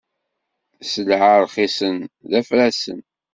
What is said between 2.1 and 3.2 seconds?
d afrasen.